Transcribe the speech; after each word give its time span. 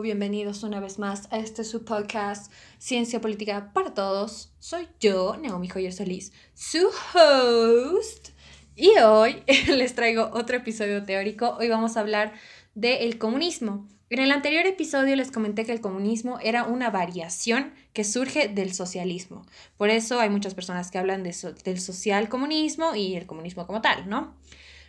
bienvenidos 0.00 0.62
una 0.62 0.78
vez 0.78 1.00
más 1.00 1.26
a 1.32 1.38
este 1.38 1.64
su 1.64 1.84
podcast 1.84 2.52
Ciencia 2.78 3.20
Política 3.20 3.72
para 3.74 3.92
Todos. 3.92 4.52
Soy 4.60 4.86
yo, 5.00 5.36
Naomi 5.36 5.68
Joyer 5.68 5.92
Solís, 5.92 6.32
su 6.54 6.88
host. 7.12 8.28
Y 8.76 8.90
hoy 9.00 9.42
les 9.66 9.96
traigo 9.96 10.30
otro 10.32 10.58
episodio 10.58 11.02
teórico. 11.02 11.56
Hoy 11.58 11.68
vamos 11.68 11.96
a 11.96 12.00
hablar 12.00 12.34
del 12.76 13.18
comunismo. 13.18 13.88
En 14.10 14.20
el 14.20 14.30
anterior 14.30 14.64
episodio 14.64 15.16
les 15.16 15.32
comenté 15.32 15.64
que 15.64 15.72
el 15.72 15.80
comunismo 15.80 16.38
era 16.40 16.62
una 16.62 16.90
variación 16.90 17.74
que 17.92 18.04
surge 18.04 18.46
del 18.46 18.72
socialismo. 18.72 19.44
Por 19.76 19.90
eso 19.90 20.20
hay 20.20 20.30
muchas 20.30 20.54
personas 20.54 20.92
que 20.92 20.98
hablan 20.98 21.24
de 21.24 21.34
del 21.64 21.80
social 21.80 22.28
comunismo 22.28 22.94
y 22.94 23.16
el 23.16 23.26
comunismo 23.26 23.66
como 23.66 23.80
tal, 23.80 24.08
¿no? 24.08 24.36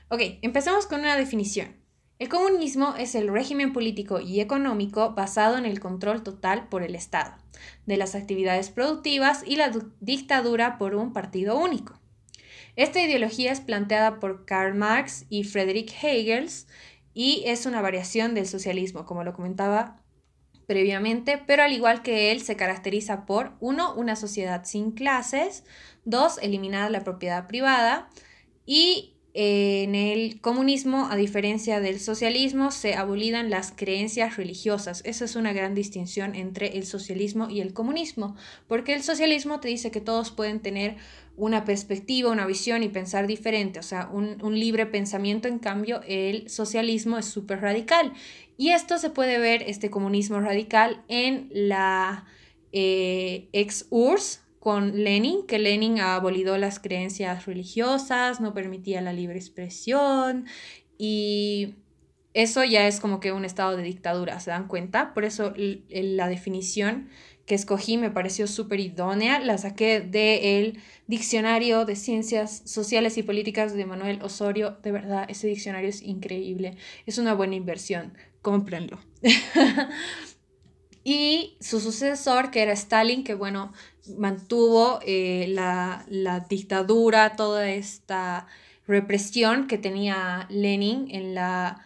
Ok, 0.09 0.21
empecemos 0.43 0.85
con 0.85 0.99
una 0.99 1.17
definición. 1.17 1.82
El 2.23 2.29
comunismo 2.29 2.95
es 2.97 3.15
el 3.15 3.27
régimen 3.27 3.73
político 3.73 4.21
y 4.21 4.39
económico 4.39 5.11
basado 5.13 5.57
en 5.57 5.65
el 5.65 5.81
control 5.81 6.23
total 6.23 6.69
por 6.69 6.81
el 6.81 6.95
Estado 6.95 7.33
de 7.85 7.97
las 7.97 8.15
actividades 8.15 8.69
productivas 8.69 9.43
y 9.45 9.57
la 9.57 9.73
dictadura 9.99 10.77
por 10.77 10.95
un 10.95 11.11
partido 11.11 11.59
único. 11.59 11.99
Esta 12.77 13.01
ideología 13.01 13.51
es 13.51 13.59
planteada 13.59 14.21
por 14.21 14.45
Karl 14.45 14.73
Marx 14.73 15.25
y 15.27 15.43
Friedrich 15.43 15.93
Hegel 16.01 16.47
y 17.13 17.43
es 17.45 17.65
una 17.65 17.81
variación 17.81 18.35
del 18.35 18.47
socialismo, 18.47 19.05
como 19.05 19.25
lo 19.25 19.33
comentaba 19.33 19.99
previamente, 20.65 21.43
pero 21.45 21.63
al 21.63 21.73
igual 21.73 22.03
que 22.03 22.31
él 22.31 22.39
se 22.39 22.55
caracteriza 22.55 23.25
por, 23.25 23.51
uno, 23.59 23.93
una 23.95 24.15
sociedad 24.15 24.63
sin 24.63 24.91
clases, 24.91 25.65
dos, 26.05 26.37
eliminar 26.41 26.89
la 26.89 27.03
propiedad 27.03 27.47
privada 27.47 28.07
y 28.65 29.12
en 29.35 29.95
el 29.95 30.39
comunismo, 30.41 31.07
a 31.09 31.15
diferencia 31.15 31.79
del 31.79 31.99
socialismo, 31.99 32.69
se 32.69 32.93
abolidan 32.93 33.49
las 33.49 33.71
creencias 33.71 34.37
religiosas. 34.37 35.01
Esa 35.05 35.25
es 35.25 35.35
una 35.35 35.53
gran 35.53 35.73
distinción 35.73 36.35
entre 36.35 36.77
el 36.77 36.85
socialismo 36.85 37.49
y 37.49 37.59
el 37.59 37.73
comunismo, 37.73 38.35
porque 38.67 38.93
el 38.93 39.01
socialismo 39.01 39.59
te 39.59 39.69
dice 39.69 39.89
que 39.89 40.01
todos 40.01 40.29
pueden 40.29 40.59
tener 40.59 40.97
una 41.35 41.65
perspectiva, 41.65 42.29
una 42.29 42.45
visión 42.45 42.83
y 42.83 42.89
pensar 42.89 43.25
diferente, 43.25 43.79
o 43.79 43.83
sea, 43.83 44.07
un, 44.11 44.37
libre 44.59 44.85
pensamiento, 44.85 45.47
en 45.47 45.57
cambio, 45.57 46.01
el 46.07 46.47
socialismo 46.47 47.17
es 47.17 47.25
súper 47.25 47.59
radical. 47.61 48.13
Y 48.55 48.69
esto 48.69 48.99
se 48.99 49.09
puede 49.09 49.39
ver, 49.39 49.63
este 49.63 49.89
comunismo 49.89 50.41
radical, 50.41 51.03
en 51.07 51.49
la 51.51 52.25
eh, 52.71 53.49
ex-URSS, 53.51 54.42
con 54.63 55.03
Lenin, 55.03 55.45
que 55.45 55.59
Lenin 55.59 55.99
abolido 55.99 56.57
las 56.57 56.79
creencias 56.79 57.45
religiosas, 57.45 58.39
no 58.39 58.53
permitía 58.53 59.01
la 59.01 59.11
libre 59.11 59.35
expresión 59.35 60.45
y 60.97 61.75
eso 62.33 62.63
ya 62.63 62.87
es 62.87 63.01
como 63.01 63.19
que 63.19 63.33
un 63.33 63.43
estado 63.43 63.75
de 63.75 63.83
dictadura, 63.83 64.39
¿se 64.39 64.51
dan 64.51 64.69
cuenta? 64.69 65.13
Por 65.13 65.25
eso 65.25 65.53
la 65.57 66.29
definición 66.29 67.09
que 67.45 67.55
escogí 67.55 67.97
me 67.97 68.09
pareció 68.09 68.47
súper 68.47 68.79
idónea, 68.79 69.39
la 69.39 69.57
saqué 69.57 69.99
del 69.99 70.79
diccionario 71.07 71.83
de 71.83 71.97
ciencias 71.97 72.61
sociales 72.63 73.17
y 73.17 73.23
políticas 73.23 73.73
de 73.73 73.85
Manuel 73.85 74.21
Osorio, 74.21 74.77
de 74.81 74.93
verdad, 74.93 75.25
ese 75.27 75.47
diccionario 75.47 75.89
es 75.89 76.01
increíble, 76.01 76.77
es 77.05 77.17
una 77.17 77.33
buena 77.33 77.55
inversión, 77.55 78.13
cómprenlo. 78.41 78.97
y 81.03 81.57
su 81.59 81.79
sucesor, 81.79 82.51
que 82.51 82.61
era 82.61 82.73
Stalin, 82.73 83.23
que 83.23 83.35
bueno, 83.35 83.73
mantuvo 84.17 84.99
eh, 85.05 85.47
la, 85.49 86.05
dictadura, 86.49 87.35
toda 87.35 87.69
esta 87.69 88.47
represión 88.87 89.67
que 89.67 89.77
tenía 89.77 90.47
Lenin 90.49 91.07
en 91.09 91.35
la, 91.35 91.85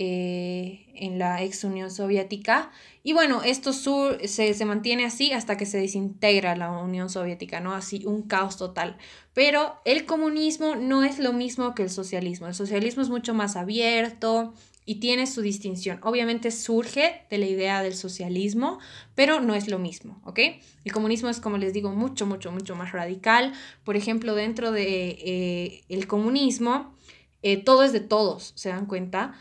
eh, 0.00 0.86
en 0.94 1.18
la 1.18 1.42
ex 1.42 1.64
Unión 1.64 1.90
Soviética. 1.90 2.70
Y 3.02 3.14
bueno, 3.14 3.42
esto 3.42 3.72
sur, 3.72 4.18
se, 4.28 4.54
se, 4.54 4.64
mantiene 4.64 5.04
así 5.04 5.32
hasta 5.32 5.56
que 5.56 5.66
se 5.66 5.78
desintegra 5.78 6.54
la 6.54 6.70
Unión 6.70 7.10
Soviética, 7.10 7.58
¿no? 7.58 7.74
Así 7.74 8.04
un 8.06 8.22
caos 8.22 8.56
total. 8.56 8.96
Pero 9.34 9.80
el 9.84 10.06
comunismo 10.06 10.76
no 10.76 11.02
es 11.02 11.18
lo 11.18 11.32
mismo 11.32 11.74
que 11.74 11.82
el 11.82 11.90
socialismo. 11.90 12.46
El 12.46 12.54
socialismo 12.54 13.02
es 13.02 13.08
mucho 13.08 13.34
más 13.34 13.56
abierto, 13.56 14.54
y 14.88 15.00
tiene 15.00 15.26
su 15.26 15.42
distinción. 15.42 15.98
Obviamente 16.02 16.50
surge 16.50 17.26
de 17.28 17.36
la 17.36 17.44
idea 17.44 17.82
del 17.82 17.94
socialismo, 17.94 18.78
pero 19.14 19.38
no 19.38 19.54
es 19.54 19.68
lo 19.68 19.78
mismo, 19.78 20.18
¿ok? 20.24 20.38
El 20.82 20.92
comunismo 20.92 21.28
es, 21.28 21.40
como 21.40 21.58
les 21.58 21.74
digo, 21.74 21.90
mucho, 21.90 22.24
mucho, 22.24 22.52
mucho 22.52 22.74
más 22.74 22.92
radical. 22.92 23.52
Por 23.84 23.96
ejemplo, 23.96 24.34
dentro 24.34 24.72
de 24.72 25.82
eh, 25.90 26.06
comunismo, 26.06 26.96
eh, 27.42 27.58
todo 27.58 27.82
es 27.82 27.92
de 27.92 28.00
todos, 28.00 28.52
¿se 28.54 28.70
dan 28.70 28.86
cuenta? 28.86 29.34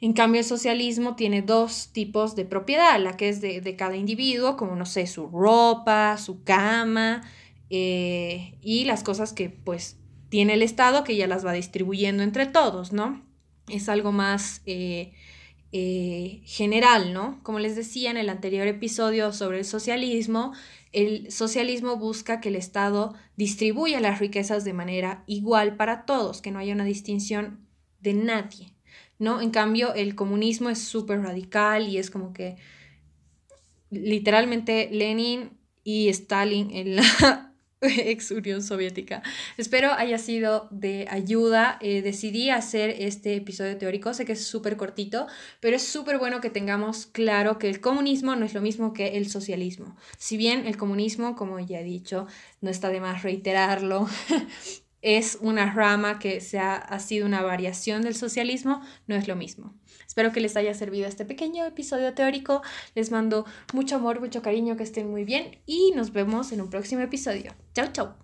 En 0.00 0.12
cambio, 0.14 0.40
el 0.40 0.46
socialismo 0.46 1.14
tiene 1.14 1.42
dos 1.42 1.90
tipos 1.92 2.34
de 2.34 2.44
propiedad, 2.44 2.98
la 3.00 3.16
que 3.16 3.28
es 3.28 3.40
de, 3.40 3.76
cada 3.76 3.96
individuo, 3.96 4.56
como, 4.56 4.76
no 4.76 4.86
sé, 4.86 5.06
su 5.06 5.28
ropa, 5.28 6.16
su 6.16 6.42
cama, 6.42 7.22
eh, 7.68 8.58
y 8.62 8.84
las 8.84 9.02
cosas 9.02 9.32
que, 9.32 9.50
pues, 9.50 9.98
tiene 10.30 10.54
el 10.54 10.62
Estado, 10.62 11.04
que 11.04 11.16
ya 11.16 11.26
las 11.26 11.44
va 11.44 11.52
distribuyendo 11.52 12.22
entre 12.22 12.46
todos, 12.46 12.92
¿no? 12.92 13.22
es 13.70 13.88
algo 13.88 14.12
más 14.12 14.62
eh, 14.66 15.12
eh, 15.72 16.42
general, 16.44 17.12
¿no? 17.12 17.40
Como 17.42 17.58
les 17.58 17.76
decía 17.76 18.10
en 18.10 18.16
el 18.16 18.28
anterior 18.28 18.66
episodio 18.66 19.32
sobre 19.32 19.58
el 19.58 19.64
socialismo, 19.64 20.52
el 20.92 21.30
socialismo 21.30 21.96
busca 21.96 22.40
que 22.40 22.48
el 22.48 22.56
Estado 22.56 23.14
distribuya 23.36 24.00
las 24.00 24.18
riquezas 24.18 24.64
de 24.64 24.72
manera 24.72 25.24
igual 25.26 25.76
para 25.76 26.04
todos, 26.04 26.42
que 26.42 26.50
no 26.50 26.58
haya 26.58 26.74
una 26.74 26.84
distinción 26.84 27.66
de 28.00 28.14
nadie, 28.14 28.74
¿no? 29.18 29.40
En 29.40 29.50
cambio, 29.50 29.94
el 29.94 30.14
comunismo 30.14 30.70
es 30.70 30.78
súper 30.78 31.20
radical 31.20 31.88
y 31.88 31.98
es 31.98 32.10
como 32.10 32.32
que 32.32 32.56
literalmente 33.90 34.88
Lenin 34.92 35.50
y 35.84 36.08
Stalin 36.08 36.70
en 36.70 36.96
la 36.96 37.52
ex 37.80 38.30
Unión 38.30 38.62
Soviética. 38.62 39.22
Espero 39.56 39.92
haya 39.92 40.18
sido 40.18 40.68
de 40.70 41.06
ayuda. 41.10 41.78
Eh, 41.80 42.02
decidí 42.02 42.50
hacer 42.50 42.90
este 42.98 43.34
episodio 43.36 43.76
teórico, 43.78 44.12
sé 44.12 44.24
que 44.24 44.32
es 44.32 44.46
súper 44.46 44.76
cortito, 44.76 45.26
pero 45.60 45.76
es 45.76 45.82
súper 45.82 46.18
bueno 46.18 46.40
que 46.40 46.50
tengamos 46.50 47.06
claro 47.06 47.58
que 47.58 47.68
el 47.68 47.80
comunismo 47.80 48.36
no 48.36 48.44
es 48.44 48.54
lo 48.54 48.60
mismo 48.60 48.92
que 48.92 49.16
el 49.16 49.30
socialismo. 49.30 49.96
Si 50.18 50.36
bien 50.36 50.66
el 50.66 50.76
comunismo, 50.76 51.36
como 51.36 51.58
ya 51.58 51.80
he 51.80 51.84
dicho, 51.84 52.26
no 52.60 52.70
está 52.70 52.90
de 52.90 53.00
más 53.00 53.22
reiterarlo, 53.22 54.08
es 55.02 55.38
una 55.40 55.72
rama 55.72 56.18
que 56.18 56.40
se 56.40 56.58
ha 56.58 56.98
sido 56.98 57.26
una 57.26 57.42
variación 57.42 58.02
del 58.02 58.14
socialismo, 58.14 58.82
no 59.06 59.16
es 59.16 59.28
lo 59.28 59.36
mismo. 59.36 59.74
Espero 60.10 60.32
que 60.32 60.40
les 60.40 60.56
haya 60.56 60.74
servido 60.74 61.06
este 61.06 61.24
pequeño 61.24 61.64
episodio 61.64 62.14
teórico. 62.14 62.62
Les 62.96 63.12
mando 63.12 63.46
mucho 63.72 63.94
amor, 63.94 64.18
mucho 64.18 64.42
cariño, 64.42 64.76
que 64.76 64.82
estén 64.82 65.08
muy 65.08 65.22
bien 65.22 65.60
y 65.66 65.92
nos 65.94 66.12
vemos 66.12 66.50
en 66.50 66.60
un 66.60 66.68
próximo 66.68 67.00
episodio. 67.00 67.54
Chao, 67.74 67.92
chao. 67.92 68.16